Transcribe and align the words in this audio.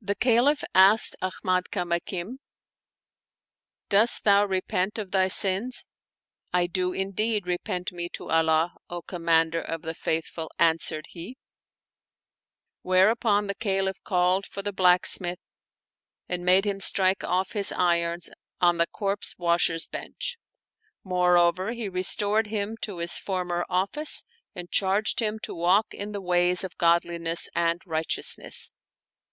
The 0.00 0.14
Caliph 0.14 0.62
asked 0.72 1.16
Ahmad 1.20 1.70
Kamakim," 1.72 2.38
Dost 3.88 4.22
thou 4.22 4.44
repent 4.44 4.98
of 5.00 5.10
thy 5.10 5.26
sins?" 5.26 5.84
"I 6.52 6.68
do 6.68 6.92
indeed 6.92 7.44
repent 7.44 7.90
me 7.90 8.08
to 8.10 8.30
Allah, 8.30 8.74
O 8.88 9.02
Com 9.02 9.24
mander 9.24 9.60
of 9.60 9.82
the 9.82 9.94
Faithful," 9.94 10.52
answered 10.60 11.06
he; 11.08 11.38
whereupon 12.82 13.48
the 13.48 13.56
Ca 13.56 13.82
liph 13.82 14.00
called 14.04 14.46
for 14.46 14.62
the 14.62 14.72
blacksmith 14.72 15.40
and 16.28 16.44
made 16.44 16.64
him 16.64 16.78
strike 16.78 17.24
off 17.24 17.50
his 17.50 17.72
irons 17.72 18.30
on 18.60 18.78
the 18.78 18.86
corpse 18.86 19.34
washer's 19.38 19.88
bench. 19.88 20.38
Moreover, 21.02 21.72
he 21.72 21.88
re 21.88 22.02
stored 22.04 22.46
him 22.46 22.76
to 22.82 22.98
his 22.98 23.18
former 23.18 23.66
office 23.68 24.22
and 24.54 24.70
charged 24.70 25.18
him 25.18 25.40
to 25.40 25.52
walk 25.52 25.88
in 25.92 26.12
the 26.12 26.22
ways 26.22 26.62
of 26.62 26.78
godliness 26.78 27.48
and 27.56 27.80
righteousness. 27.84 28.70